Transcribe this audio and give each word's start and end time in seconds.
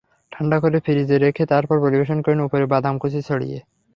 ঠান্ডা 0.31 0.57
করে 0.59 0.77
ফ্রিজে 0.79 1.17
রেখে 1.17 1.43
তারপর 1.45 1.77
পরিবেশন 1.85 2.17
করুন 2.21 2.39
উপরে 2.41 2.65
বাদাম 2.65 2.95
কুচি 2.97 3.21
ছড়িয়ে। 3.21 3.59